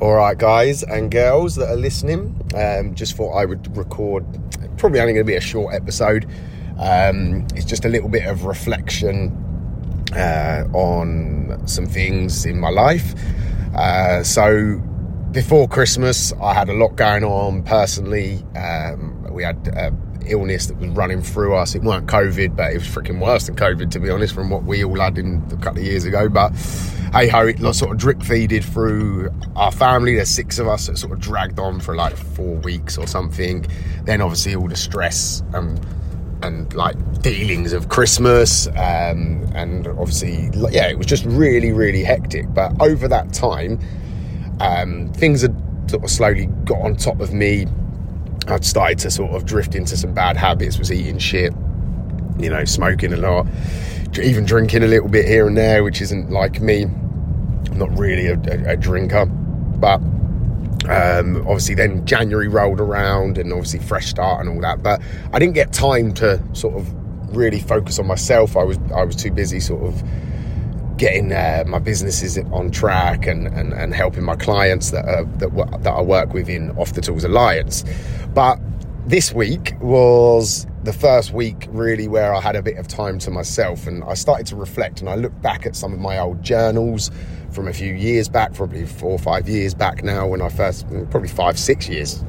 All 0.00 0.14
right, 0.14 0.36
guys 0.36 0.82
and 0.82 1.10
girls 1.10 1.56
that 1.56 1.68
are 1.68 1.76
listening, 1.76 2.34
um, 2.54 2.94
just 2.94 3.16
thought 3.16 3.32
I 3.32 3.44
would 3.44 3.76
record. 3.76 4.24
Probably 4.78 4.98
only 4.98 5.12
going 5.12 5.26
to 5.26 5.30
be 5.30 5.36
a 5.36 5.42
short 5.42 5.74
episode. 5.74 6.24
Um, 6.78 7.46
it's 7.54 7.66
just 7.66 7.84
a 7.84 7.88
little 7.90 8.08
bit 8.08 8.26
of 8.26 8.46
reflection 8.46 9.28
uh, 10.16 10.64
on 10.72 11.60
some 11.66 11.84
things 11.84 12.46
in 12.46 12.58
my 12.58 12.70
life. 12.70 13.14
Uh, 13.74 14.24
so, 14.24 14.78
before 15.32 15.68
Christmas, 15.68 16.32
I 16.40 16.54
had 16.54 16.70
a 16.70 16.72
lot 16.72 16.96
going 16.96 17.22
on 17.22 17.62
personally. 17.62 18.42
Um, 18.56 19.26
we 19.30 19.42
had 19.42 19.68
uh, 19.76 19.90
illness 20.26 20.66
that 20.66 20.76
was 20.78 20.88
running 20.90 21.22
through 21.22 21.56
us. 21.56 21.74
It 21.74 21.82
weren't 21.82 22.06
COVID, 22.06 22.56
but 22.56 22.72
it 22.72 22.78
was 22.78 22.86
freaking 22.86 23.20
worse 23.20 23.46
than 23.46 23.56
COVID, 23.56 23.90
to 23.92 24.00
be 24.00 24.10
honest, 24.10 24.34
from 24.34 24.50
what 24.50 24.64
we 24.64 24.84
all 24.84 24.98
had 24.98 25.18
in 25.18 25.42
a 25.52 25.56
couple 25.56 25.80
of 25.80 25.86
years 25.86 26.04
ago. 26.04 26.28
But 26.28 26.50
hey 27.12 27.28
ho, 27.28 27.46
it 27.46 27.58
sort 27.74 27.90
of 27.90 27.98
drip 27.98 28.18
feeded 28.18 28.64
through 28.64 29.30
our 29.56 29.72
family. 29.72 30.14
There's 30.14 30.28
six 30.28 30.58
of 30.58 30.68
us 30.68 30.86
that 30.86 30.98
sort 30.98 31.12
of 31.12 31.20
dragged 31.20 31.58
on 31.58 31.80
for 31.80 31.96
like 31.96 32.16
four 32.16 32.56
weeks 32.56 32.96
or 32.96 33.06
something. 33.06 33.66
Then 34.04 34.20
obviously 34.20 34.54
all 34.54 34.68
the 34.68 34.76
stress 34.76 35.42
and 35.52 35.84
and 36.42 36.72
like 36.72 36.96
dealings 37.20 37.74
of 37.74 37.90
Christmas, 37.90 38.66
um, 38.68 39.44
and 39.54 39.86
obviously 39.86 40.50
yeah, 40.70 40.88
it 40.88 40.96
was 40.96 41.06
just 41.06 41.24
really 41.26 41.72
really 41.72 42.02
hectic. 42.02 42.52
But 42.54 42.80
over 42.80 43.08
that 43.08 43.32
time, 43.32 43.78
um, 44.60 45.12
things 45.14 45.42
had 45.42 45.54
sort 45.90 46.04
of 46.04 46.10
slowly 46.10 46.46
got 46.64 46.80
on 46.80 46.96
top 46.96 47.20
of 47.20 47.32
me. 47.32 47.66
I'd 48.46 48.64
started 48.64 48.98
to 49.00 49.10
sort 49.10 49.32
of 49.32 49.44
drift 49.44 49.74
into 49.74 49.96
some 49.96 50.14
bad 50.14 50.36
habits. 50.36 50.78
Was 50.78 50.90
eating 50.90 51.18
shit, 51.18 51.52
you 52.38 52.50
know, 52.50 52.64
smoking 52.64 53.12
a 53.12 53.16
lot 53.16 53.46
even 54.18 54.44
drinking 54.44 54.82
a 54.82 54.86
little 54.86 55.08
bit 55.08 55.26
here 55.26 55.46
and 55.46 55.56
there, 55.56 55.84
which 55.84 56.00
isn't 56.00 56.30
like 56.30 56.60
me. 56.60 56.82
I'm 56.84 57.78
not 57.78 57.96
really 57.96 58.26
a, 58.26 58.34
a, 58.34 58.72
a 58.72 58.76
drinker, 58.76 59.26
but 59.26 60.00
um, 60.88 61.36
obviously 61.46 61.74
then 61.74 62.04
January 62.06 62.48
rolled 62.48 62.80
around 62.80 63.38
and 63.38 63.52
obviously 63.52 63.78
fresh 63.78 64.08
start 64.08 64.44
and 64.44 64.48
all 64.48 64.60
that. 64.62 64.82
But 64.82 65.00
I 65.32 65.38
didn't 65.38 65.54
get 65.54 65.72
time 65.72 66.12
to 66.14 66.42
sort 66.54 66.74
of 66.74 66.92
really 67.36 67.60
focus 67.60 67.98
on 67.98 68.06
myself. 68.06 68.56
I 68.56 68.64
was 68.64 68.78
I 68.94 69.04
was 69.04 69.14
too 69.14 69.30
busy 69.30 69.60
sort 69.60 69.82
of 69.82 70.02
getting 71.00 71.32
uh, 71.32 71.64
my 71.66 71.78
businesses 71.78 72.36
on 72.52 72.70
track 72.70 73.26
and, 73.26 73.46
and, 73.46 73.72
and 73.72 73.94
helping 73.94 74.22
my 74.22 74.36
clients 74.36 74.90
that 74.90 75.06
are, 75.06 75.24
that 75.38 75.82
that 75.82 75.90
I 75.90 76.02
work 76.02 76.34
with 76.34 76.46
in 76.46 76.70
Off 76.72 76.92
the 76.92 77.00
Tools 77.00 77.24
Alliance. 77.24 77.84
But 78.34 78.60
this 79.06 79.32
week 79.32 79.72
was 79.80 80.66
the 80.84 80.92
first 80.92 81.32
week 81.32 81.66
really 81.70 82.06
where 82.06 82.34
I 82.34 82.40
had 82.42 82.54
a 82.54 82.60
bit 82.60 82.76
of 82.76 82.86
time 82.86 83.18
to 83.20 83.30
myself 83.30 83.86
and 83.86 84.04
I 84.04 84.12
started 84.12 84.46
to 84.48 84.56
reflect 84.56 85.00
and 85.00 85.08
I 85.08 85.14
looked 85.14 85.40
back 85.40 85.64
at 85.64 85.74
some 85.74 85.94
of 85.94 86.00
my 86.00 86.18
old 86.18 86.42
journals 86.42 87.10
from 87.50 87.66
a 87.66 87.72
few 87.72 87.94
years 87.94 88.28
back, 88.28 88.52
probably 88.52 88.84
four 88.84 89.12
or 89.12 89.18
five 89.18 89.48
years 89.48 89.72
back 89.72 90.04
now 90.04 90.26
when 90.26 90.42
I 90.42 90.50
first, 90.50 90.86
probably 91.10 91.28
five, 91.30 91.58
six 91.58 91.88
years. 91.88 92.22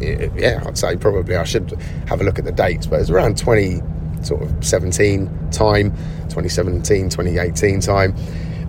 Yeah, 0.00 0.62
I'd 0.66 0.78
say 0.78 0.96
probably 0.96 1.36
I 1.36 1.44
should 1.44 1.70
have 2.08 2.22
a 2.22 2.24
look 2.24 2.38
at 2.38 2.46
the 2.46 2.52
dates, 2.52 2.86
but 2.86 2.96
it 2.96 3.00
was 3.00 3.10
around 3.10 3.36
20, 3.36 3.82
sort 4.24 4.42
of 4.42 4.64
17 4.64 5.50
time, 5.50 5.90
2017, 6.28 7.10
2018 7.10 7.80
time. 7.80 8.14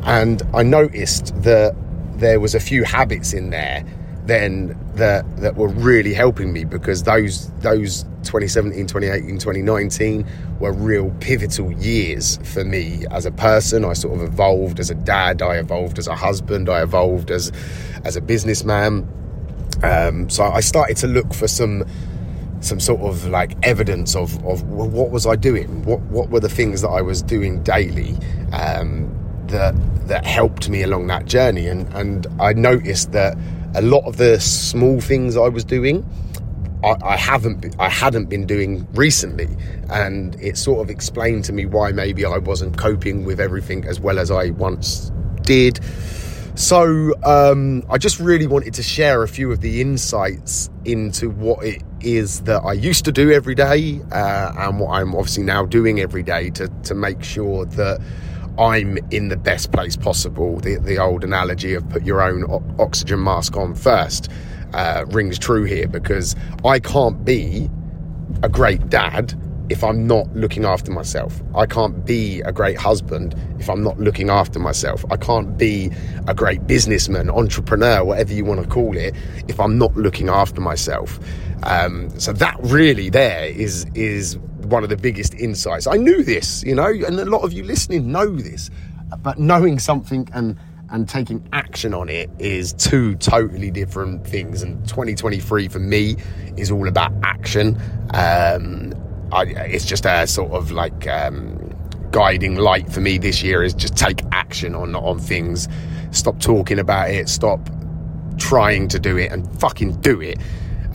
And 0.04 0.44
I 0.54 0.64
noticed 0.64 1.34
that 1.44 1.76
there 2.18 2.40
was 2.40 2.56
a 2.56 2.60
few 2.60 2.84
habits 2.84 3.34
in 3.34 3.50
there 3.50 3.84
then 4.26 4.78
that 4.96 5.24
that 5.38 5.56
were 5.56 5.68
really 5.68 6.14
helping 6.14 6.52
me 6.52 6.64
because 6.64 7.04
those 7.04 7.52
those 7.60 8.04
2017 8.24 8.88
2018 8.88 9.38
2019 9.38 10.26
were 10.60 10.74
real 10.74 11.12
pivotal 11.20 11.72
years 11.74 12.38
for 12.38 12.64
me 12.64 13.06
as 13.12 13.26
a 13.26 13.32
person 13.32 13.86
i 13.86 13.94
sort 13.94 14.20
of 14.20 14.26
evolved 14.26 14.80
as 14.80 14.90
a 14.90 14.96
dad 14.96 15.42
i 15.42 15.58
evolved 15.58 16.00
as 16.00 16.08
a 16.08 16.16
husband 16.16 16.70
i 16.70 16.82
evolved 16.82 17.30
as 17.30 17.52
as 18.04 18.16
a 18.16 18.22
businessman 18.22 19.08
um, 19.84 20.30
so 20.30 20.44
i 20.44 20.60
started 20.60 20.98
to 20.98 21.08
look 21.08 21.34
for 21.34 21.48
some 21.48 21.84
some 22.66 22.80
sort 22.80 23.02
of 23.02 23.28
like 23.28 23.53
evidence 23.64 24.16
of 24.16 24.44
of 24.46 24.64
what 24.64 25.12
was 25.12 25.26
i 25.26 25.36
doing? 25.36 25.84
What 25.84 26.02
what 26.02 26.30
were 26.30 26.40
the 26.40 26.50
things 26.50 26.81
that 26.81 26.90
i 26.90 27.02
was 27.02 27.22
doing 27.22 27.64
daily 27.64 28.18
um, 28.52 29.12
that 29.48 29.76
that 30.08 30.26
helped 30.26 30.70
me 30.70 30.84
along 30.84 31.08
that 31.08 31.25
journey? 31.25 31.68
And 31.68 31.92
and 31.94 32.28
i 32.40 32.54
noticed 32.54 33.12
that 33.12 33.38
a 33.75 33.81
lot 33.81 34.06
of 34.06 34.18
the 34.18 34.40
small 34.40 35.02
things 35.02 35.36
I 35.36 35.50
was 35.50 35.66
doing, 35.66 36.06
I, 36.84 36.96
I 37.04 37.18
haven't, 37.18 37.75
I 37.78 37.90
hadn't 37.90 38.25
been 38.25 38.46
doing 38.46 38.88
recently, 38.94 39.50
and 39.90 40.36
it 40.42 40.58
sort 40.58 40.81
of 40.81 40.90
explained 40.90 41.44
to 41.46 41.54
me 41.54 41.66
why 41.66 41.92
maybe 41.92 42.25
I 42.25 42.38
wasn't 42.38 42.78
coping 42.78 43.25
with 43.25 43.40
everything 43.40 43.86
as 43.86 44.00
well 44.00 44.18
as 44.18 44.31
I 44.31 44.52
once 44.52 45.12
did. 45.42 45.80
So 46.56 47.14
um, 47.25 47.84
I 47.90 47.98
just 47.98 48.20
really 48.22 48.48
wanted 48.48 48.74
to 48.75 48.84
share 48.84 49.24
a 49.24 49.28
few 49.28 49.52
of 49.52 49.59
the 49.59 49.81
insights 49.81 50.70
into 50.86 51.30
what 51.30 51.66
it 51.66 51.84
is 52.06 52.42
that 52.42 52.62
I 52.62 52.74
used 52.74 53.04
to 53.06 53.12
do 53.12 53.32
every 53.32 53.56
day 53.56 54.02
uh, 54.12 54.54
and 54.58 54.80
what 54.80 54.92
I'm 54.92 55.16
obviously 55.16 55.44
now 55.44 55.66
doing 55.66 56.00
every 56.00 56.24
day 56.24 56.50
to 56.52 56.70
to 56.84 56.94
make 56.96 57.24
sure 57.24 57.66
that 57.66 58.00
I'm 58.58 58.98
in 59.12 59.28
the 59.30 59.38
best 59.38 59.72
place 59.72 59.98
possible. 59.98 60.60
The, 60.60 60.78
the 60.78 60.98
old 60.98 61.24
analogy 61.24 61.74
of 61.74 61.88
put 61.90 62.04
your 62.04 62.22
own 62.22 62.46
o- 62.46 62.64
oxygen 62.80 63.24
mask 63.24 63.58
on 63.58 63.76
first 63.76 64.32
uh, 64.74 65.06
rings 65.10 65.38
true 65.40 65.64
here 65.64 65.88
because 65.88 66.36
I 66.64 66.80
can't 66.80 67.26
be 67.26 67.70
a 68.44 68.50
great 68.50 68.90
dad 68.90 69.34
if 69.70 69.84
I'm 69.84 70.06
not 70.08 70.34
looking 70.36 70.66
after 70.66 70.92
myself. 70.92 71.42
I 71.56 71.66
can't 71.66 72.06
be 72.06 72.42
a 72.42 72.52
great 72.52 72.78
husband 72.78 73.36
if 73.59 73.70
I'm 73.70 73.84
not 73.84 74.00
looking 74.00 74.30
after 74.30 74.59
myself. 74.59 75.03
I 75.09 75.18
can't 75.18 75.58
be 75.58 75.92
a 76.28 76.34
great 76.34 76.68
businessman, 76.68 77.30
entrepreneur, 77.30 78.04
whatever 78.04 78.34
you 78.34 78.46
want 78.46 78.62
to 78.62 78.68
call 78.68 78.96
it, 78.96 79.16
if 79.48 79.59
I'm 79.59 79.78
not 79.78 79.96
looking 79.96 80.30
after 80.30 80.62
myself. 80.62 81.20
Um, 81.64 82.09
so 82.20 82.34
that 82.34 82.58
really 82.62 83.09
there 83.09 83.46
is 83.46 83.86
is 83.96 84.38
one 84.38 84.84
of 84.84 84.90
the 84.90 84.98
biggest 84.98 85.34
insights. 85.36 85.88
I 85.88 85.96
knew 85.96 86.24
this, 86.24 86.64
you 86.64 86.75
know, 86.75 86.88
and 86.88 87.20
a 87.20 87.25
lot 87.25 87.44
of 87.44 87.54
you 87.54 87.64
listening 87.64 88.12
know 88.12 88.36
this, 88.36 88.70
but 89.22 89.40
knowing 89.40 89.80
something 89.80 90.28
and 90.34 90.58
and 90.90 91.09
taking 91.09 91.48
action 91.52 91.94
on 91.94 92.09
it 92.09 92.30
is 92.38 92.74
two 92.74 93.16
totally 93.16 93.72
different 93.72 94.25
things. 94.25 94.62
And 94.62 94.88
2023 94.88 95.68
for 95.68 95.80
me 95.80 96.16
is 96.58 96.70
all 96.70 96.88
about 96.88 97.12
action. 97.24 97.81
Um, 98.14 98.94
I, 99.35 99.44
it's 99.44 99.85
just 99.85 100.06
a 100.06 100.25
sort 100.28 100.51
of 100.51 100.72
like 100.72 101.07
um, 101.07 101.57
guiding 102.12 102.56
light 102.56 102.91
for 102.91 103.01
me 103.01 103.18
this 103.18 103.44
year 103.44 103.63
is 103.63 103.73
just 103.73 103.97
take 103.97 104.22
action 104.31 104.73
on 104.73 104.96
on 104.96 105.19
things. 105.19 105.68
Stop 106.12 106.40
talking 106.40 106.79
about 106.79 107.09
it. 107.09 107.28
Stop 107.28 107.69
trying 108.38 108.88
to 108.88 109.00
do 109.00 109.18
it 109.18 109.31
and 109.31 109.59
fucking 109.59 110.00
do 110.00 110.22
it. 110.22 110.40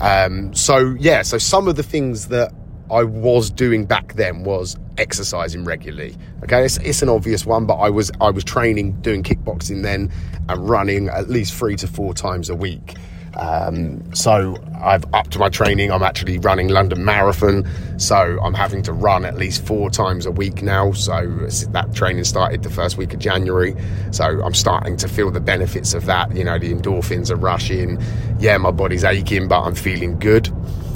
Um, 0.01 0.53
so 0.55 0.95
yeah, 0.99 1.21
so 1.21 1.37
some 1.37 1.67
of 1.67 1.75
the 1.75 1.83
things 1.83 2.29
that 2.29 2.51
I 2.89 3.03
was 3.03 3.51
doing 3.51 3.85
back 3.85 4.13
then 4.15 4.43
was 4.43 4.75
exercising 4.97 5.63
regularly. 5.63 6.17
Okay, 6.43 6.65
it's, 6.65 6.77
it's, 6.77 7.03
an 7.03 7.09
obvious 7.09 7.45
one, 7.45 7.67
but 7.67 7.75
I 7.75 7.89
was 7.89 8.11
I 8.19 8.31
was 8.31 8.43
training, 8.43 8.99
doing 9.01 9.21
kickboxing 9.21 9.83
then, 9.83 10.11
and 10.49 10.69
running 10.69 11.07
at 11.07 11.29
least 11.29 11.53
three 11.53 11.75
to 11.77 11.87
four 11.87 12.15
times 12.15 12.49
a 12.49 12.55
week. 12.55 12.95
Um, 13.35 14.13
so 14.13 14.57
I've 14.81 15.05
upped 15.13 15.37
my 15.37 15.49
training. 15.49 15.91
I'm 15.91 16.03
actually 16.03 16.37
running 16.39 16.67
London 16.67 17.05
Marathon, 17.05 17.67
so 17.97 18.39
I'm 18.43 18.53
having 18.53 18.81
to 18.83 18.93
run 18.93 19.25
at 19.25 19.37
least 19.37 19.65
four 19.65 19.89
times 19.89 20.25
a 20.25 20.31
week 20.31 20.61
now. 20.61 20.91
So 20.91 21.25
that 21.71 21.93
training 21.93 22.23
started 22.25 22.63
the 22.63 22.69
first 22.69 22.97
week 22.97 23.13
of 23.13 23.19
January. 23.19 23.75
So 24.11 24.25
I'm 24.43 24.53
starting 24.53 24.97
to 24.97 25.07
feel 25.07 25.31
the 25.31 25.39
benefits 25.39 25.93
of 25.93 26.05
that. 26.05 26.35
You 26.35 26.43
know, 26.43 26.59
the 26.59 26.73
endorphins 26.73 27.31
are 27.31 27.37
rushing. 27.37 28.01
Yeah, 28.39 28.57
my 28.57 28.71
body's 28.71 29.03
aching, 29.03 29.47
but 29.47 29.61
I'm 29.61 29.75
feeling 29.75 30.19
good. 30.19 30.49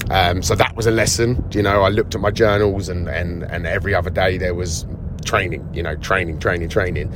Um, 0.10 0.44
so 0.44 0.56
that 0.56 0.76
was 0.76 0.86
a 0.86 0.92
lesson. 0.92 1.44
You 1.52 1.64
know, 1.64 1.82
I 1.82 1.90
looked 1.90 2.16
at 2.16 2.22
my 2.22 2.32
journals 2.32 2.90
and, 2.90 3.08
and, 3.08 3.44
and 3.44 3.66
every 3.66 3.96
other 3.96 4.10
day 4.10 4.38
there 4.38 4.54
was 4.54 4.86
training, 5.26 5.68
you 5.74 5.82
know, 5.82 5.96
training, 5.96 6.40
training, 6.40 6.70
training. 6.70 7.14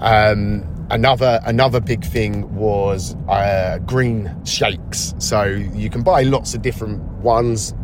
Um, 0.00 0.64
another 0.90 1.40
another 1.44 1.80
big 1.80 2.04
thing 2.04 2.54
was 2.54 3.14
uh, 3.28 3.78
green 3.86 4.34
shakes. 4.44 5.14
So 5.18 5.44
you 5.44 5.90
can 5.90 6.02
buy 6.02 6.22
lots 6.22 6.54
of 6.54 6.62
different 6.62 7.02
ones. 7.20 7.74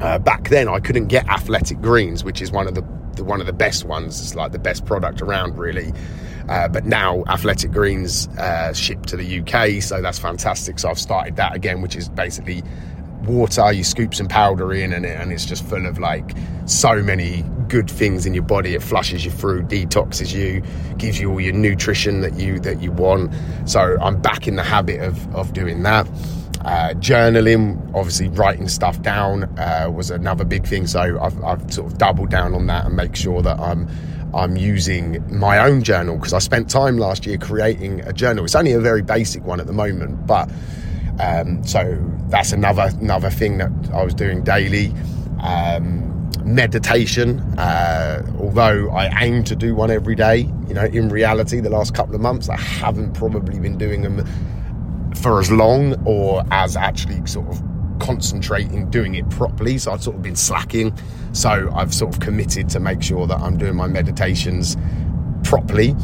Uh, 0.00 0.18
back 0.18 0.48
then, 0.48 0.68
I 0.68 0.80
couldn't 0.80 1.06
get 1.06 1.28
athletic 1.28 1.80
greens, 1.80 2.24
which 2.24 2.42
is 2.42 2.50
one 2.50 2.66
of 2.66 2.74
the, 2.74 2.82
the, 3.14 3.24
one 3.24 3.40
of 3.40 3.46
the 3.46 3.52
best 3.52 3.84
ones. 3.84 4.20
It's 4.20 4.34
like 4.34 4.52
the 4.52 4.58
best 4.58 4.84
product 4.84 5.22
around, 5.22 5.56
really. 5.56 5.92
Uh, 6.48 6.68
but 6.68 6.84
now 6.84 7.24
Athletic 7.28 7.72
Greens 7.72 8.28
uh, 8.38 8.72
ship 8.72 9.04
to 9.06 9.16
the 9.16 9.40
UK, 9.40 9.82
so 9.82 10.00
that's 10.00 10.18
fantastic. 10.18 10.78
So 10.78 10.88
I've 10.88 10.98
started 10.98 11.36
that 11.36 11.56
again, 11.56 11.82
which 11.82 11.96
is 11.96 12.08
basically 12.08 12.62
water. 13.26 13.72
You 13.72 13.84
scoop 13.84 14.14
some 14.14 14.28
powder 14.28 14.72
in, 14.72 14.92
and, 14.92 15.04
it, 15.04 15.20
and 15.20 15.32
it's 15.32 15.44
just 15.44 15.64
full 15.64 15.86
of 15.86 15.98
like 15.98 16.36
so 16.66 17.02
many 17.02 17.44
good 17.68 17.90
things 17.90 18.26
in 18.26 18.34
your 18.34 18.42
body. 18.42 18.74
It 18.74 18.82
flushes 18.82 19.24
you 19.24 19.30
through, 19.30 19.64
detoxes 19.64 20.32
you, 20.32 20.62
gives 20.96 21.20
you 21.20 21.30
all 21.30 21.40
your 21.40 21.52
nutrition 21.52 22.20
that 22.20 22.34
you 22.34 22.60
that 22.60 22.80
you 22.82 22.92
want. 22.92 23.32
So 23.66 23.96
I'm 24.00 24.20
back 24.20 24.46
in 24.46 24.56
the 24.56 24.64
habit 24.64 25.00
of 25.00 25.34
of 25.34 25.52
doing 25.52 25.82
that. 25.82 26.06
Uh, 26.64 26.94
journaling, 26.94 27.78
obviously 27.94 28.28
writing 28.28 28.66
stuff 28.66 29.00
down 29.00 29.44
uh, 29.58 29.88
was 29.92 30.10
another 30.10 30.44
big 30.44 30.66
thing. 30.66 30.86
So 30.86 31.18
I've, 31.20 31.44
I've 31.44 31.72
sort 31.72 31.92
of 31.92 31.98
doubled 31.98 32.30
down 32.30 32.54
on 32.54 32.66
that 32.66 32.86
and 32.86 32.96
make 32.96 33.14
sure 33.14 33.40
that 33.42 33.60
I'm 33.60 33.88
I'm 34.34 34.56
using 34.56 35.24
my 35.38 35.58
own 35.58 35.82
journal 35.82 36.16
because 36.16 36.32
I 36.32 36.40
spent 36.40 36.68
time 36.68 36.98
last 36.98 37.24
year 37.24 37.38
creating 37.38 38.00
a 38.00 38.12
journal. 38.12 38.44
It's 38.44 38.54
only 38.54 38.72
a 38.72 38.80
very 38.80 39.02
basic 39.02 39.44
one 39.44 39.60
at 39.60 39.66
the 39.66 39.72
moment, 39.72 40.26
but 40.26 40.50
um, 41.18 41.64
so 41.64 41.98
that's 42.28 42.52
another 42.52 42.90
another 43.00 43.30
thing 43.30 43.58
that 43.58 43.70
I 43.92 44.02
was 44.04 44.14
doing 44.14 44.42
daily. 44.42 44.92
Um, 45.40 46.02
meditation, 46.44 47.40
uh, 47.58 48.24
although 48.38 48.88
I 48.90 49.24
aim 49.24 49.42
to 49.44 49.56
do 49.56 49.74
one 49.74 49.90
every 49.90 50.14
day, 50.14 50.48
you 50.68 50.74
know, 50.74 50.84
in 50.84 51.08
reality, 51.08 51.58
the 51.58 51.70
last 51.70 51.92
couple 51.92 52.14
of 52.14 52.20
months 52.20 52.48
I 52.48 52.56
haven't 52.56 53.14
probably 53.14 53.58
been 53.58 53.76
doing 53.76 54.02
them 54.02 54.24
for 55.16 55.40
as 55.40 55.50
long 55.50 55.94
or 56.06 56.44
as 56.52 56.76
actually 56.76 57.24
sort 57.26 57.48
of 57.48 57.60
concentrating 57.98 58.88
doing 58.90 59.14
it 59.16 59.28
properly. 59.30 59.78
So 59.78 59.92
I've 59.92 60.02
sort 60.02 60.16
of 60.16 60.22
been 60.22 60.36
slacking. 60.36 60.96
So 61.32 61.70
I've 61.74 61.92
sort 61.92 62.14
of 62.14 62.20
committed 62.20 62.68
to 62.70 62.80
make 62.80 63.02
sure 63.02 63.26
that 63.26 63.38
I'm 63.38 63.56
doing 63.56 63.74
my 63.74 63.88
meditations 63.88 64.76
properly 65.42 65.94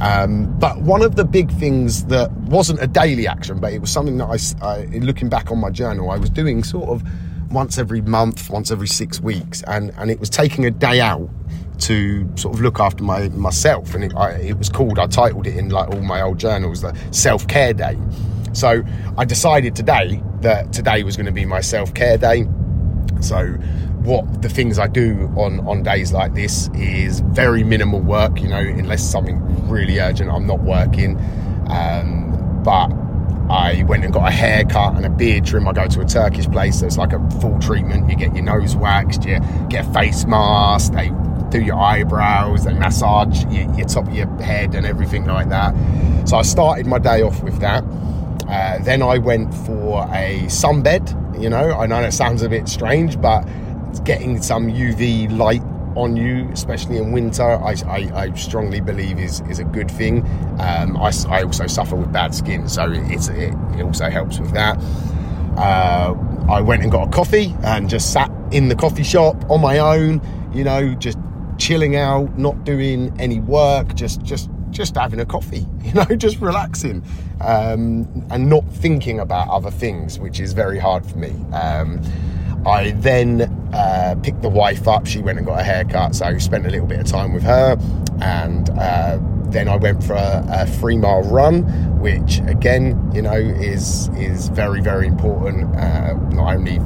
um, 0.00 0.58
but 0.58 0.78
one 0.80 1.02
of 1.02 1.16
the 1.16 1.24
big 1.24 1.50
things 1.52 2.04
that 2.06 2.30
wasn't 2.32 2.80
a 2.80 2.86
daily 2.86 3.26
action 3.26 3.58
but 3.60 3.72
it 3.72 3.80
was 3.80 3.90
something 3.90 4.16
that 4.18 4.56
I, 4.62 4.66
I 4.66 4.84
looking 4.98 5.28
back 5.28 5.50
on 5.50 5.58
my 5.58 5.70
journal 5.70 6.10
I 6.10 6.16
was 6.16 6.30
doing 6.30 6.62
sort 6.64 6.88
of 6.88 7.02
once 7.50 7.78
every 7.78 8.00
month 8.02 8.50
once 8.50 8.70
every 8.70 8.86
six 8.86 9.20
weeks. 9.20 9.62
And 9.66 9.92
and 9.96 10.10
it 10.10 10.20
was 10.20 10.30
taking 10.30 10.66
a 10.66 10.70
day 10.70 11.00
out 11.00 11.28
to 11.80 12.28
sort 12.36 12.54
of 12.54 12.60
look 12.60 12.80
after 12.80 13.04
my 13.04 13.28
myself. 13.30 13.94
And 13.94 14.04
it, 14.04 14.14
I, 14.16 14.32
it 14.32 14.58
was 14.58 14.68
called 14.68 14.98
I 14.98 15.06
titled 15.06 15.46
it 15.46 15.56
in 15.56 15.68
like 15.70 15.88
all 15.90 16.02
my 16.02 16.20
old 16.20 16.38
journals 16.38 16.82
the 16.82 16.96
self-care 17.10 17.74
day. 17.74 17.96
So 18.52 18.82
I 19.16 19.24
decided 19.24 19.76
today 19.76 20.22
that 20.40 20.72
today 20.72 21.02
was 21.02 21.16
going 21.16 21.26
to 21.26 21.32
be 21.32 21.44
my 21.44 21.60
self 21.60 21.94
care 21.94 22.18
day. 22.18 22.46
So 23.20 23.56
what 24.08 24.40
the 24.40 24.48
things 24.48 24.78
I 24.78 24.86
do 24.86 25.30
on 25.36 25.60
on 25.68 25.82
days 25.82 26.12
like 26.12 26.32
this 26.34 26.68
is 26.74 27.20
very 27.20 27.62
minimal 27.62 28.00
work. 28.00 28.40
You 28.40 28.48
know, 28.48 28.56
unless 28.56 29.02
something 29.02 29.38
really 29.68 29.98
urgent, 29.98 30.30
I'm 30.30 30.46
not 30.46 30.60
working. 30.60 31.18
Um, 31.68 32.62
but 32.64 32.90
I 33.50 33.84
went 33.86 34.04
and 34.04 34.12
got 34.12 34.28
a 34.28 34.30
haircut 34.30 34.96
and 34.96 35.04
a 35.04 35.10
beard 35.10 35.44
trim. 35.44 35.68
I 35.68 35.72
go 35.72 35.86
to 35.86 36.00
a 36.00 36.06
Turkish 36.06 36.46
place, 36.48 36.80
so 36.80 36.86
it's 36.86 36.96
like 36.96 37.12
a 37.12 37.30
full 37.40 37.58
treatment. 37.60 38.10
You 38.10 38.16
get 38.16 38.34
your 38.34 38.44
nose 38.44 38.74
waxed, 38.74 39.24
you 39.24 39.40
get 39.68 39.86
a 39.86 39.92
face 39.92 40.24
mask, 40.24 40.94
they 40.94 41.12
do 41.50 41.60
your 41.60 41.78
eyebrows, 41.78 42.64
they 42.64 42.74
massage 42.74 43.44
your, 43.44 43.70
your 43.74 43.86
top 43.86 44.06
of 44.08 44.14
your 44.14 44.26
head 44.42 44.74
and 44.74 44.86
everything 44.86 45.26
like 45.26 45.50
that. 45.50 45.74
So 46.26 46.36
I 46.36 46.42
started 46.42 46.86
my 46.86 46.98
day 46.98 47.22
off 47.22 47.42
with 47.42 47.60
that. 47.60 47.84
Uh, 48.48 48.78
then 48.82 49.02
I 49.02 49.18
went 49.18 49.52
for 49.52 50.04
a 50.12 50.44
sunbed. 50.46 51.14
You 51.40 51.50
know, 51.50 51.72
I 51.72 51.86
know 51.86 52.00
it 52.00 52.12
sounds 52.12 52.42
a 52.42 52.48
bit 52.48 52.68
strange, 52.68 53.20
but 53.20 53.46
getting 54.04 54.40
some 54.42 54.68
UV 54.68 55.36
light 55.36 55.62
on 55.96 56.16
you, 56.16 56.48
especially 56.52 56.98
in 56.98 57.12
winter, 57.12 57.42
I, 57.42 57.74
I, 57.86 58.10
I 58.14 58.32
strongly 58.34 58.80
believe 58.80 59.18
is 59.18 59.40
is 59.50 59.58
a 59.58 59.64
good 59.64 59.90
thing. 59.90 60.24
Um, 60.60 60.96
I, 60.96 61.12
I, 61.28 61.42
also 61.42 61.66
suffer 61.66 61.96
with 61.96 62.12
bad 62.12 62.34
skin, 62.34 62.68
so 62.68 62.90
it, 62.92 63.28
it 63.30 63.82
also 63.82 64.08
helps 64.08 64.38
with 64.38 64.52
that. 64.52 64.78
Uh, 65.56 66.14
I 66.48 66.60
went 66.60 66.82
and 66.82 66.92
got 66.92 67.08
a 67.08 67.10
coffee 67.10 67.54
and 67.64 67.90
just 67.90 68.12
sat 68.12 68.30
in 68.52 68.68
the 68.68 68.76
coffee 68.76 69.02
shop 69.02 69.50
on 69.50 69.60
my 69.60 69.78
own. 69.78 70.20
You 70.54 70.64
know, 70.64 70.94
just 70.94 71.18
chilling 71.58 71.96
out, 71.96 72.38
not 72.38 72.64
doing 72.64 73.12
any 73.18 73.40
work, 73.40 73.94
just 73.94 74.22
just 74.22 74.48
just 74.70 74.94
having 74.96 75.20
a 75.20 75.26
coffee, 75.26 75.66
you 75.82 75.92
know, 75.94 76.04
just 76.04 76.40
relaxing 76.40 77.02
um, 77.40 78.26
and 78.30 78.48
not 78.48 78.64
thinking 78.70 79.18
about 79.20 79.48
other 79.48 79.70
things, 79.70 80.18
which 80.18 80.40
is 80.40 80.52
very 80.52 80.78
hard 80.78 81.04
for 81.04 81.18
me. 81.18 81.30
Um, 81.52 82.00
I 82.68 82.92
then 82.92 83.42
uh, 83.72 84.14
picked 84.22 84.42
the 84.42 84.48
wife 84.48 84.86
up. 84.86 85.06
She 85.06 85.20
went 85.20 85.38
and 85.38 85.46
got 85.46 85.60
a 85.60 85.62
haircut, 85.62 86.14
so 86.14 86.26
I 86.26 86.36
spent 86.38 86.66
a 86.66 86.70
little 86.70 86.86
bit 86.86 87.00
of 87.00 87.06
time 87.06 87.32
with 87.32 87.42
her. 87.42 87.76
And 88.20 88.68
uh, 88.70 89.18
then 89.50 89.68
I 89.68 89.76
went 89.76 90.04
for 90.04 90.14
a, 90.14 90.44
a, 90.48 90.66
three 90.66 90.98
mile 90.98 91.22
run, 91.22 91.62
which 91.98 92.40
again, 92.40 93.10
you 93.14 93.22
know, 93.22 93.36
is 93.36 94.08
is 94.08 94.48
very 94.48 94.80
very 94.80 95.06
important. 95.06 95.74
Uh, 95.76 96.14
not 96.30 96.54
only 96.54 96.78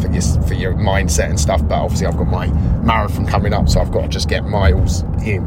for 0.00 0.12
your 0.12 0.22
for 0.46 0.54
your 0.54 0.74
mindset 0.74 1.30
and 1.30 1.40
stuff, 1.40 1.66
but 1.66 1.76
obviously 1.76 2.06
I've 2.06 2.16
got 2.16 2.28
my 2.28 2.48
marathon 2.82 3.26
coming 3.26 3.52
up, 3.52 3.68
so 3.68 3.80
I've 3.80 3.92
got 3.92 4.02
to 4.02 4.08
just 4.08 4.28
get 4.28 4.44
miles 4.44 5.02
in 5.24 5.44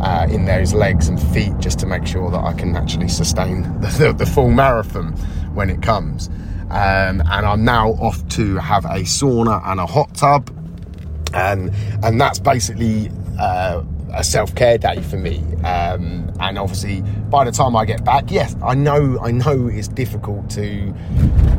uh, 0.00 0.28
in 0.30 0.44
those 0.44 0.72
legs 0.72 1.08
and 1.08 1.20
feet 1.20 1.52
just 1.58 1.78
to 1.80 1.86
make 1.86 2.06
sure 2.06 2.30
that 2.30 2.44
I 2.44 2.52
can 2.52 2.76
actually 2.76 3.08
sustain 3.08 3.62
the, 3.80 3.88
the, 3.98 4.12
the 4.12 4.26
full 4.26 4.50
marathon 4.50 5.12
when 5.54 5.70
it 5.70 5.82
comes. 5.82 6.30
Um, 6.70 7.22
and 7.22 7.46
I'm 7.46 7.64
now 7.64 7.92
off 7.92 8.26
to 8.30 8.56
have 8.56 8.84
a 8.84 9.00
sauna 9.00 9.66
and 9.66 9.80
a 9.80 9.86
hot 9.86 10.14
tub, 10.14 10.50
and 11.32 11.72
and 12.02 12.20
that's 12.20 12.38
basically 12.38 13.10
uh, 13.38 13.82
a 14.12 14.22
self 14.22 14.54
care 14.54 14.78
day 14.78 15.00
for 15.02 15.16
me. 15.16 15.38
Um, 15.64 16.30
and 16.40 16.58
obviously, 16.58 17.02
by 17.30 17.44
the 17.44 17.52
time 17.52 17.74
I 17.74 17.84
get 17.84 18.04
back, 18.04 18.30
yes, 18.30 18.54
I 18.62 18.74
know 18.74 19.18
I 19.20 19.30
know 19.30 19.68
it's 19.68 19.88
difficult 19.88 20.50
to 20.50 20.94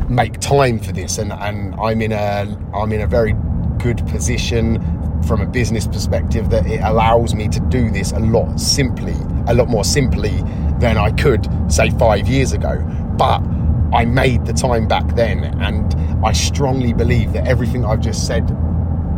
make 0.08 0.38
time 0.40 0.78
for 0.78 0.92
this, 0.92 1.18
and 1.18 1.32
and 1.32 1.74
I'm 1.74 2.00
in 2.02 2.12
a 2.12 2.56
I'm 2.74 2.92
in 2.92 3.00
a 3.00 3.06
very 3.06 3.34
good 3.78 4.06
position 4.08 4.80
from 5.26 5.40
a 5.40 5.46
business 5.46 5.86
perspective 5.86 6.50
that 6.50 6.66
it 6.66 6.80
allows 6.80 7.34
me 7.34 7.48
to 7.48 7.60
do 7.60 7.90
this 7.90 8.12
a 8.12 8.18
lot 8.18 8.58
simply, 8.58 9.14
a 9.48 9.54
lot 9.54 9.68
more 9.68 9.84
simply 9.84 10.42
than 10.78 10.96
I 10.96 11.10
could 11.12 11.46
say 11.70 11.90
five 11.90 12.28
years 12.28 12.52
ago. 12.52 12.78
But 13.16 13.40
I 13.92 14.04
made 14.04 14.46
the 14.46 14.52
time 14.52 14.86
back 14.86 15.14
then, 15.14 15.44
and 15.60 16.24
I 16.24 16.32
strongly 16.32 16.92
believe 16.92 17.32
that 17.32 17.46
everything 17.46 17.84
I've 17.84 18.00
just 18.00 18.26
said 18.26 18.48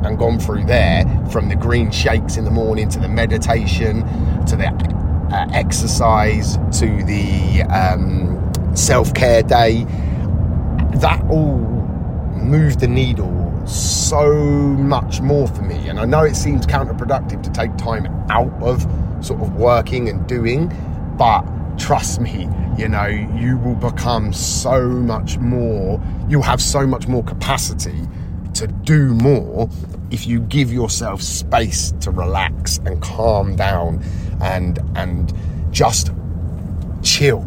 and 0.04 0.18
gone 0.18 0.38
through 0.38 0.64
there, 0.64 1.04
from 1.30 1.48
the 1.48 1.56
green 1.56 1.90
shakes 1.90 2.36
in 2.36 2.44
the 2.44 2.50
morning 2.50 2.88
to 2.88 2.98
the 2.98 3.08
meditation 3.08 4.00
to 4.46 4.56
the 4.56 4.66
uh, 5.32 5.48
exercise 5.52 6.56
to 6.78 7.02
the 7.04 7.62
um, 7.70 8.52
self 8.74 9.14
care 9.14 9.42
day, 9.42 9.84
that 10.96 11.22
all 11.30 11.58
moved 12.36 12.80
the 12.80 12.88
needle 12.88 13.66
so 13.66 14.34
much 14.34 15.20
more 15.20 15.46
for 15.46 15.62
me. 15.62 15.88
And 15.88 16.00
I 16.00 16.04
know 16.04 16.24
it 16.24 16.34
seems 16.34 16.66
counterproductive 16.66 17.42
to 17.42 17.50
take 17.50 17.76
time 17.76 18.06
out 18.30 18.52
of 18.62 18.82
sort 19.24 19.40
of 19.40 19.54
working 19.54 20.08
and 20.08 20.26
doing, 20.26 20.72
but 21.16 21.42
trust 21.78 22.20
me, 22.20 22.48
you 22.78 22.88
know, 22.88 23.06
you 23.06 23.58
will 23.58 23.74
become 23.74 24.32
so 24.32 24.88
much 24.88 25.38
more, 25.38 26.02
you'll 26.28 26.42
have 26.42 26.60
so 26.60 26.86
much 26.86 27.06
more 27.06 27.22
capacity 27.24 28.00
to 28.54 28.66
do 28.66 29.14
more 29.14 29.68
if 30.10 30.26
you 30.26 30.40
give 30.40 30.72
yourself 30.72 31.22
space 31.22 31.92
to 32.00 32.10
relax 32.10 32.78
and 32.84 33.00
calm 33.02 33.56
down 33.56 34.02
and 34.42 34.78
and 34.94 35.32
just 35.70 36.10
chill 37.02 37.46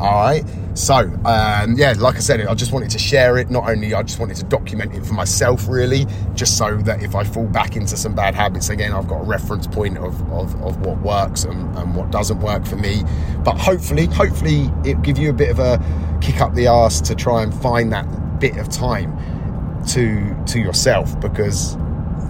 all 0.00 0.22
right. 0.22 0.44
So, 0.74 0.96
um, 1.24 1.74
yeah, 1.76 1.94
like 1.96 2.16
I 2.16 2.18
said, 2.18 2.46
I 2.46 2.54
just 2.54 2.72
wanted 2.72 2.90
to 2.90 2.98
share 2.98 3.38
it. 3.38 3.50
Not 3.50 3.68
only 3.68 3.94
I 3.94 4.02
just 4.02 4.18
wanted 4.18 4.36
to 4.36 4.44
document 4.44 4.94
it 4.94 5.06
for 5.06 5.14
myself, 5.14 5.66
really, 5.68 6.06
just 6.34 6.58
so 6.58 6.76
that 6.78 7.02
if 7.02 7.14
I 7.14 7.24
fall 7.24 7.46
back 7.46 7.76
into 7.76 7.96
some 7.96 8.14
bad 8.14 8.34
habits 8.34 8.68
again, 8.68 8.92
I've 8.92 9.08
got 9.08 9.20
a 9.20 9.24
reference 9.24 9.66
point 9.66 9.96
of, 9.96 10.20
of, 10.30 10.54
of 10.62 10.78
what 10.84 11.00
works 11.00 11.44
and, 11.44 11.76
and 11.78 11.94
what 11.94 12.10
doesn't 12.10 12.40
work 12.40 12.66
for 12.66 12.76
me. 12.76 13.02
But 13.42 13.56
hopefully, 13.56 14.06
hopefully, 14.06 14.70
it 14.84 15.00
give 15.00 15.16
you 15.16 15.30
a 15.30 15.34
bit 15.34 15.50
of 15.50 15.58
a 15.58 15.82
kick 16.20 16.40
up 16.40 16.54
the 16.54 16.66
arse 16.66 17.00
to 17.02 17.14
try 17.14 17.42
and 17.42 17.54
find 17.54 17.92
that 17.92 18.38
bit 18.38 18.58
of 18.58 18.68
time 18.68 19.16
to 19.86 20.36
to 20.46 20.58
yourself 20.58 21.18
because 21.20 21.76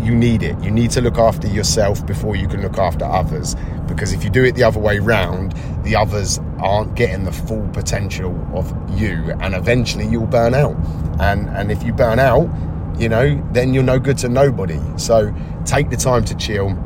you 0.00 0.14
need 0.14 0.42
it. 0.42 0.60
You 0.62 0.70
need 0.70 0.90
to 0.92 1.00
look 1.00 1.18
after 1.18 1.48
yourself 1.48 2.06
before 2.06 2.36
you 2.36 2.46
can 2.46 2.62
look 2.62 2.78
after 2.78 3.04
others. 3.04 3.56
Because 3.88 4.12
if 4.12 4.24
you 4.24 4.30
do 4.30 4.44
it 4.44 4.54
the 4.54 4.62
other 4.62 4.78
way 4.78 4.98
round, 4.98 5.52
the 5.82 5.96
others 5.96 6.38
aren't 6.58 6.94
getting 6.94 7.24
the 7.24 7.32
full 7.32 7.66
potential 7.68 8.34
of 8.54 8.72
you, 8.98 9.32
and 9.40 9.54
eventually 9.54 10.06
you'll 10.06 10.26
burn 10.26 10.54
out. 10.54 10.76
And 11.20 11.48
and 11.50 11.70
if 11.70 11.82
you 11.82 11.92
burn 11.92 12.18
out, 12.18 12.48
you 12.98 13.08
know, 13.08 13.42
then 13.52 13.74
you're 13.74 13.82
no 13.82 13.98
good 13.98 14.18
to 14.18 14.28
nobody. 14.28 14.80
So 14.96 15.34
take 15.64 15.90
the 15.90 15.96
time 15.96 16.24
to 16.26 16.34
chill, 16.34 16.76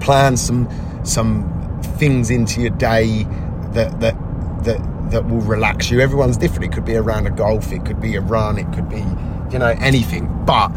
plan 0.00 0.36
some 0.36 0.68
some 1.04 1.80
things 1.98 2.30
into 2.30 2.60
your 2.60 2.70
day 2.70 3.24
that 3.72 4.00
that 4.00 4.16
that 4.64 5.10
that 5.10 5.26
will 5.28 5.40
relax 5.40 5.90
you. 5.90 6.00
Everyone's 6.00 6.36
different. 6.36 6.64
It 6.64 6.72
could 6.72 6.84
be 6.84 6.94
a 6.94 7.30
golf, 7.30 7.72
it 7.72 7.84
could 7.84 8.00
be 8.00 8.16
a 8.16 8.20
run, 8.20 8.58
it 8.58 8.70
could 8.74 8.88
be 8.88 9.04
you 9.52 9.58
know, 9.58 9.74
anything. 9.80 10.28
But 10.44 10.68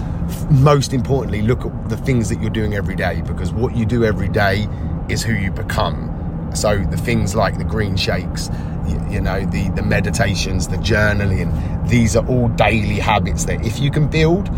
most 0.50 0.94
importantly, 0.94 1.41
look 1.41 1.65
at 1.65 1.89
the 1.89 1.98
things 1.98 2.30
that 2.30 2.41
you're 2.41 2.50
doing 2.50 2.74
every 2.74 2.96
day 2.96 3.22
because 3.22 3.51
what 3.51 3.75
you 3.75 3.86
do 3.86 4.03
every 4.03 4.30
day 4.30 4.68
is 5.10 5.24
who 5.24 5.34
you 5.34 5.51
become. 5.51 6.11
So 6.53 6.77
the 6.77 6.98
things 6.98 7.36
like 7.36 7.58
the 7.58 7.63
green 7.63 7.96
shakes, 7.96 8.50
you, 8.88 9.01
you 9.10 9.22
know, 9.22 9.46
the 9.46 9.70
the 9.75 9.84
meditations, 9.84 10.67
the 10.67 10.77
journaling, 10.77 11.51
these 11.89 12.15
are 12.15 12.25
all 12.27 12.48
daily 12.50 13.00
habits 13.00 13.46
that 13.46 13.65
if 13.65 13.79
you 13.79 13.91
can 13.91 14.08
build 14.08 14.50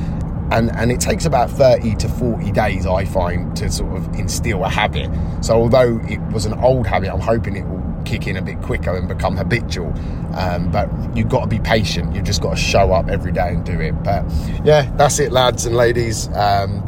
and 0.51 0.71
and 0.75 0.91
it 0.91 0.99
takes 0.99 1.25
about 1.25 1.49
30 1.49 1.95
to 1.95 2.09
40 2.09 2.51
days 2.51 2.85
i 2.85 3.05
find 3.05 3.55
to 3.57 3.71
sort 3.71 3.95
of 3.97 4.07
instill 4.15 4.63
a 4.63 4.69
habit. 4.69 5.09
So 5.41 5.55
although 5.55 5.99
it 6.07 6.19
was 6.31 6.45
an 6.45 6.53
old 6.59 6.85
habit 6.85 7.09
i'm 7.11 7.19
hoping 7.19 7.55
it 7.55 7.65
will 7.65 7.81
kick 8.05 8.27
in 8.27 8.37
a 8.37 8.41
bit 8.41 8.61
quicker 8.61 8.95
and 8.95 9.07
become 9.07 9.37
habitual. 9.37 9.93
Um, 10.35 10.69
but 10.71 10.89
you've 11.15 11.29
got 11.29 11.41
to 11.41 11.47
be 11.47 11.59
patient. 11.59 12.13
You've 12.13 12.25
just 12.25 12.41
got 12.41 12.49
to 12.51 12.55
show 12.61 12.91
up 12.91 13.07
every 13.07 13.31
day 13.31 13.49
and 13.49 13.65
do 13.65 13.79
it. 13.79 13.91
But 14.03 14.25
yeah 14.63 14.91
that's 14.95 15.19
it 15.19 15.31
lads 15.31 15.65
and 15.65 15.75
ladies. 15.75 16.27
Um, 16.35 16.81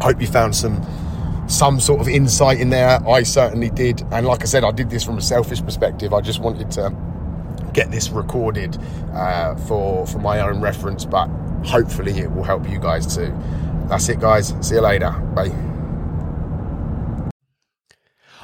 hope 0.00 0.20
you 0.20 0.26
found 0.26 0.54
some 0.54 0.80
some 1.46 1.78
sort 1.78 2.00
of 2.00 2.08
insight 2.08 2.58
in 2.58 2.70
there 2.70 2.98
i 3.08 3.22
certainly 3.22 3.70
did 3.70 4.02
and 4.12 4.26
like 4.26 4.42
i 4.42 4.44
said 4.44 4.64
i 4.64 4.70
did 4.70 4.88
this 4.88 5.04
from 5.04 5.18
a 5.18 5.22
selfish 5.22 5.62
perspective 5.62 6.14
i 6.14 6.20
just 6.20 6.40
wanted 6.40 6.70
to 6.70 6.94
get 7.72 7.90
this 7.90 8.08
recorded 8.10 8.78
uh, 9.12 9.54
for 9.56 10.06
for 10.06 10.18
my 10.18 10.40
own 10.40 10.60
reference 10.60 11.04
but 11.04 11.28
hopefully 11.64 12.12
it 12.18 12.30
will 12.30 12.44
help 12.44 12.68
you 12.68 12.78
guys 12.78 13.14
too. 13.14 13.34
That's 13.88 14.08
it, 14.08 14.20
guys. 14.20 14.54
See 14.60 14.76
you 14.76 14.80
later. 14.80 15.10
Bye. 15.34 15.52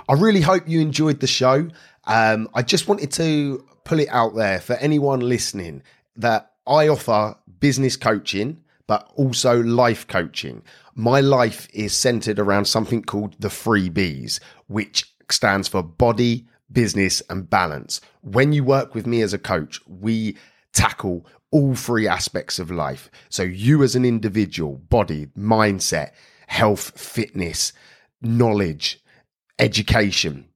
I 0.08 0.14
really 0.14 0.40
hope 0.40 0.68
you 0.68 0.80
enjoyed 0.80 1.20
the 1.20 1.26
show. 1.26 1.68
Um, 2.04 2.48
I 2.54 2.62
just 2.62 2.88
wanted 2.88 3.12
to 3.12 3.64
pull 3.84 4.00
it 4.00 4.08
out 4.10 4.34
there 4.34 4.60
for 4.60 4.74
anyone 4.76 5.20
listening 5.20 5.82
that 6.16 6.52
I 6.66 6.88
offer 6.88 7.36
business 7.60 7.96
coaching, 7.96 8.62
but 8.90 9.08
also 9.14 9.62
life 9.62 10.04
coaching. 10.08 10.64
My 10.96 11.20
life 11.20 11.68
is 11.72 11.96
centered 11.96 12.40
around 12.40 12.64
something 12.64 13.04
called 13.04 13.36
the 13.38 13.48
three 13.48 13.88
B's, 13.88 14.40
which 14.66 15.14
stands 15.30 15.68
for 15.68 15.80
body, 15.80 16.48
business, 16.72 17.22
and 17.30 17.48
balance. 17.48 18.00
When 18.22 18.52
you 18.52 18.64
work 18.64 18.96
with 18.96 19.06
me 19.06 19.22
as 19.22 19.32
a 19.32 19.38
coach, 19.38 19.78
we 19.86 20.36
tackle 20.72 21.24
all 21.52 21.76
three 21.76 22.08
aspects 22.08 22.58
of 22.58 22.72
life. 22.72 23.12
So, 23.28 23.44
you 23.44 23.84
as 23.84 23.94
an 23.94 24.04
individual, 24.04 24.78
body, 24.78 25.26
mindset, 25.38 26.10
health, 26.48 26.98
fitness, 26.98 27.72
knowledge, 28.20 29.00
education. 29.60 30.49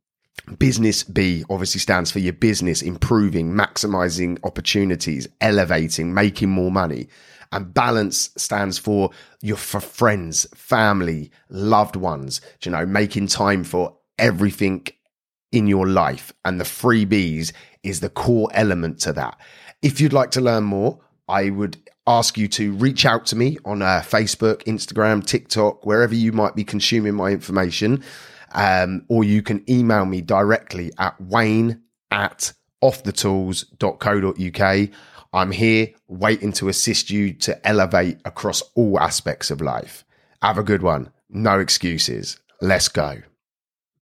Business 0.58 1.02
B 1.02 1.44
obviously 1.48 1.80
stands 1.80 2.10
for 2.10 2.18
your 2.18 2.34
business, 2.34 2.82
improving, 2.82 3.52
maximizing 3.52 4.38
opportunities, 4.44 5.26
elevating, 5.40 6.12
making 6.12 6.50
more 6.50 6.70
money. 6.70 7.08
And 7.52 7.72
balance 7.72 8.30
stands 8.36 8.78
for 8.78 9.10
your 9.40 9.56
for 9.56 9.80
friends, 9.80 10.46
family, 10.54 11.30
loved 11.48 11.96
ones, 11.96 12.40
you 12.62 12.72
know, 12.72 12.84
making 12.84 13.28
time 13.28 13.64
for 13.64 13.96
everything 14.18 14.86
in 15.52 15.66
your 15.66 15.86
life. 15.86 16.32
And 16.44 16.60
the 16.60 16.64
three 16.64 17.04
B's 17.04 17.52
is 17.82 18.00
the 18.00 18.10
core 18.10 18.50
element 18.52 18.98
to 19.00 19.12
that. 19.12 19.38
If 19.82 20.00
you'd 20.00 20.12
like 20.12 20.32
to 20.32 20.40
learn 20.40 20.64
more, 20.64 20.98
I 21.28 21.50
would 21.50 21.78
ask 22.06 22.36
you 22.36 22.48
to 22.48 22.72
reach 22.72 23.06
out 23.06 23.24
to 23.26 23.36
me 23.36 23.56
on 23.64 23.80
uh, 23.80 24.02
Facebook, 24.04 24.62
Instagram, 24.64 25.24
TikTok, 25.24 25.86
wherever 25.86 26.14
you 26.14 26.32
might 26.32 26.54
be 26.54 26.64
consuming 26.64 27.14
my 27.14 27.30
information. 27.30 28.02
Um, 28.54 29.04
or 29.08 29.24
you 29.24 29.42
can 29.42 29.68
email 29.68 30.06
me 30.06 30.20
directly 30.20 30.92
at 30.98 31.20
wayne 31.20 31.82
at 32.10 32.52
offthetools.co.uk. 32.82 34.88
I'm 35.32 35.50
here 35.50 35.88
waiting 36.06 36.52
to 36.52 36.68
assist 36.68 37.10
you 37.10 37.32
to 37.34 37.66
elevate 37.66 38.18
across 38.24 38.62
all 38.74 39.00
aspects 39.00 39.50
of 39.50 39.60
life. 39.60 40.04
Have 40.40 40.58
a 40.58 40.62
good 40.62 40.82
one. 40.82 41.10
No 41.28 41.58
excuses. 41.58 42.38
Let's 42.60 42.86
go. 42.88 43.22